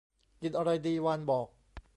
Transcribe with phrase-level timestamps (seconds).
[0.41, 1.47] กินอะไรดี วานบอก